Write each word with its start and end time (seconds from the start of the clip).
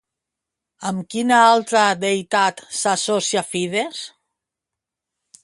Amb 0.91 1.03
quina 1.15 1.41
altra 1.49 1.83
deïtat 2.05 2.65
s'associa 2.79 3.45
Fides? 3.53 4.01